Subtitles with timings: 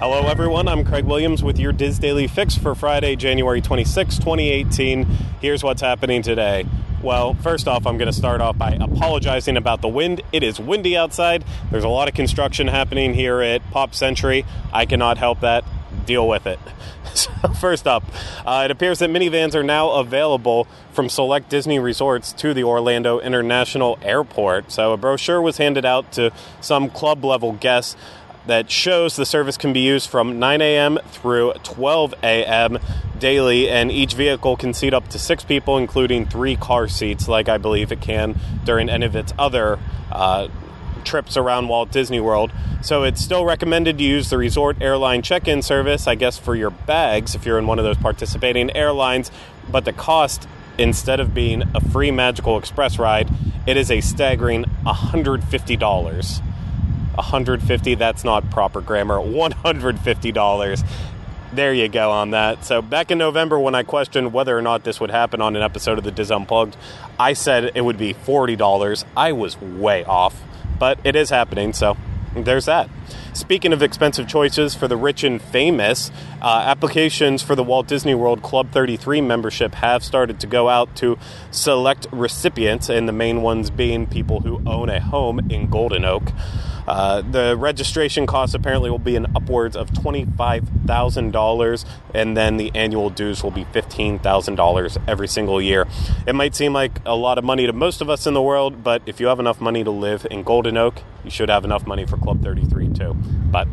[0.00, 0.66] Hello, everyone.
[0.66, 5.04] I'm Craig Williams with your DIS Daily Fix for Friday, January 26, 2018.
[5.42, 6.64] Here's what's happening today.
[7.02, 10.22] Well, first off, I'm going to start off by apologizing about the wind.
[10.32, 11.44] It is windy outside.
[11.70, 14.46] There's a lot of construction happening here at Pop Century.
[14.72, 15.64] I cannot help that.
[16.06, 16.58] Deal with it.
[17.12, 18.04] So, first up,
[18.46, 22.62] uh, it appears that Minnie Vans are now available from select Disney resorts to the
[22.62, 24.70] Orlando International Airport.
[24.70, 26.30] So, a brochure was handed out to
[26.60, 27.96] some club level guests
[28.46, 30.98] that shows the service can be used from 9 a.m.
[31.10, 32.78] through 12 a.m.
[33.18, 37.48] daily, and each vehicle can seat up to six people, including three car seats, like
[37.48, 39.78] I believe it can during any of its other
[40.10, 40.48] uh,
[41.04, 42.52] trips around Walt Disney World.
[42.82, 46.54] So it's still recommended to use the resort airline check in service, I guess, for
[46.54, 49.30] your bags if you're in one of those participating airlines,
[49.70, 53.28] but the cost instead of being a free magical express ride,
[53.66, 56.42] it is a staggering $150.
[57.20, 59.16] 150 that's not proper grammar.
[59.16, 60.86] $150
[61.52, 62.64] there you go on that.
[62.64, 65.62] So back in november when i questioned whether or not this would happen on an
[65.62, 66.76] episode of the DIS unplugged
[67.18, 70.40] i said it would be $40 i was way off
[70.78, 71.96] but it is happening so
[72.34, 72.88] there's that.
[73.32, 78.14] Speaking of expensive choices for the rich and famous, uh, applications for the Walt Disney
[78.14, 81.18] World Club 33 membership have started to go out to
[81.50, 86.32] select recipients, and the main ones being people who own a home in Golden Oak.
[86.86, 93.10] Uh, the registration cost apparently will be in upwards of $25,000, and then the annual
[93.10, 95.86] dues will be $15,000 every single year.
[96.26, 98.82] It might seem like a lot of money to most of us in the world,
[98.82, 101.86] but if you have enough money to live in Golden Oak, you should have enough
[101.86, 103.14] money for Club 33 too.
[103.14, 103.68] But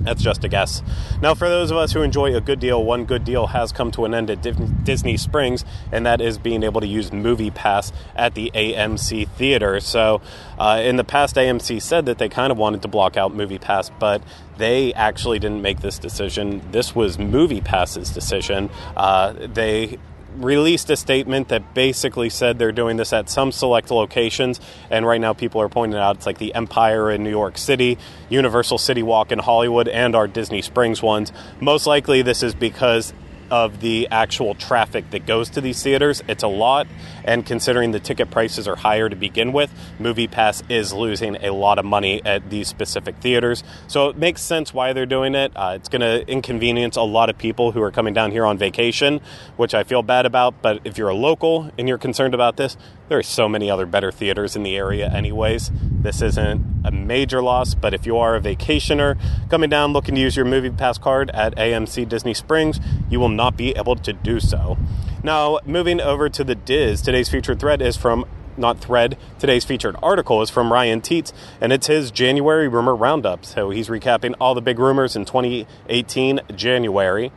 [0.00, 0.82] that's just a guess.
[1.20, 3.90] Now, for those of us who enjoy a good deal, one good deal has come
[3.92, 4.42] to an end at
[4.84, 9.80] Disney Springs, and that is being able to use MoviePass at the AMC Theater.
[9.80, 10.20] So,
[10.58, 13.90] uh, in the past, AMC said that they kind of wanted to block out MoviePass,
[13.98, 14.22] but
[14.56, 16.62] they actually didn't make this decision.
[16.70, 18.70] This was MoviePass's decision.
[18.96, 19.98] Uh, they
[20.36, 24.60] released a statement that basically said they're doing this at some select locations.
[24.90, 27.98] And right now, people are pointing out it's like the Empire in New York City,
[28.28, 31.32] Universal City Walk in Hollywood, and our Disney Springs ones.
[31.60, 33.12] Most likely, this is because
[33.50, 36.22] of the actual traffic that goes to these theaters.
[36.28, 36.86] It's a lot,
[37.24, 41.78] and considering the ticket prices are higher to begin with, MoviePass is losing a lot
[41.78, 43.62] of money at these specific theaters.
[43.86, 45.52] So it makes sense why they're doing it.
[45.54, 48.58] Uh, it's going to inconvenience a lot of people who are coming down here on
[48.58, 49.20] vacation,
[49.56, 50.62] which I feel bad about.
[50.62, 52.76] But if you're a local and you're concerned about this,
[53.10, 55.72] there are so many other better theaters in the area, anyways.
[55.82, 59.18] This isn't a major loss, but if you are a vacationer
[59.50, 62.78] coming down looking to use your MoviePass card at AMC Disney Springs,
[63.10, 64.78] you will not be able to do so.
[65.24, 68.26] Now, moving over to the DIS, today's featured thread is from
[68.56, 69.18] not thread.
[69.40, 73.44] Today's featured article is from Ryan Teets, and it's his January rumor roundup.
[73.44, 77.32] So he's recapping all the big rumors in 2018 January.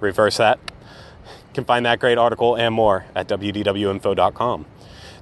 [0.00, 0.58] Reverse that
[1.54, 4.66] can find that great article and more at wdwinfo.com.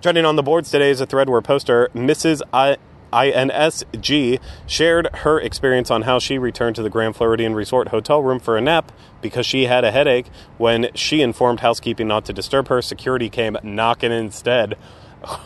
[0.00, 2.40] Trending on the boards today is a thread where poster Mrs.
[2.54, 2.78] I-
[3.12, 8.38] INSG shared her experience on how she returned to the Grand Floridian Resort hotel room
[8.38, 10.26] for a nap because she had a headache.
[10.58, 14.76] When she informed housekeeping not to disturb her, security came knocking instead.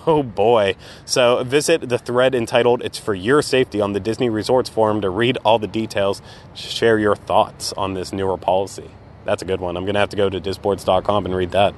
[0.06, 0.77] Oh boy.
[1.05, 5.11] So visit the thread entitled It's for Your Safety on the Disney Resorts forum to
[5.11, 6.23] read all the details,
[6.55, 8.93] share your thoughts on this newer policy.
[9.25, 9.77] That's a good one.
[9.77, 11.75] I'm going to have to go to disboards.com and read that.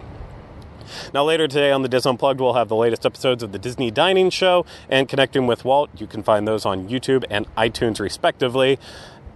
[1.12, 3.90] Now, later today on the Dis Unplugged, we'll have the latest episodes of the Disney
[3.90, 5.90] Dining Show and Connecting with Walt.
[5.96, 8.78] You can find those on YouTube and iTunes, respectively.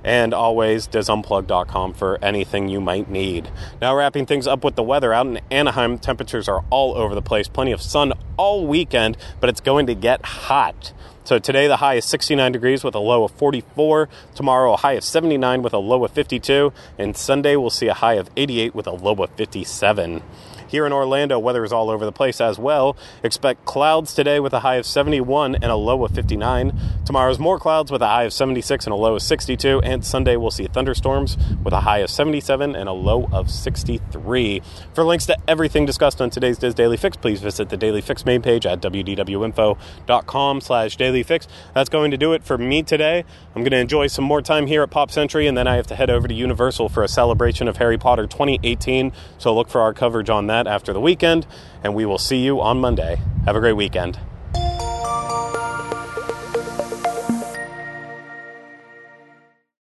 [0.03, 3.51] And always, DISUnplugged.com for anything you might need.
[3.81, 7.23] Now, wrapping things up with the weather out in Anaheim, temperatures are all over the
[7.23, 7.49] place.
[7.49, 10.93] Plenty of sun all weekend, but it's going to get hot.
[11.25, 14.09] So today the high is 69 degrees with a low of 44.
[14.35, 16.73] Tomorrow a high of 79 with a low of 52.
[16.99, 20.23] And Sunday we'll see a high of 88 with a low of 57.
[20.71, 22.97] Here in Orlando, weather is all over the place as well.
[23.25, 26.73] Expect clouds today with a high of 71 and a low of 59.
[27.05, 29.81] Tomorrow's more clouds with a high of 76 and a low of 62.
[29.81, 34.63] And Sunday, we'll see thunderstorms with a high of 77 and a low of 63.
[34.95, 38.25] For links to everything discussed on today's DIS Daily Fix, please visit the Daily Fix
[38.25, 41.49] main page at wdwinfo.com slash daily fix.
[41.75, 43.25] That's going to do it for me today.
[43.57, 45.89] I'm going to enjoy some more time here at Pop Century, and then I have
[45.89, 49.11] to head over to Universal for a celebration of Harry Potter 2018.
[49.39, 51.47] So look for our coverage on that after the weekend,
[51.83, 53.17] and we will see you on Monday.
[53.47, 54.19] Have a great weekend.